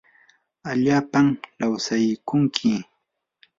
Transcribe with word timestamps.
allapam 0.71 1.27
lawsaykunki 1.59 2.71